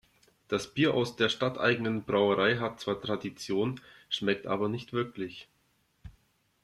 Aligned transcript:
Das 0.47 0.73
Bier 0.73 0.95
aus 0.95 1.15
der 1.15 1.29
stadteigenen 1.29 2.05
Brauerei 2.05 2.57
hat 2.57 2.79
zwar 2.79 2.99
Tradition, 2.99 3.79
schmeckt 4.09 4.47
aber 4.47 4.67
nicht 4.67 4.93
wirklich. 4.93 5.47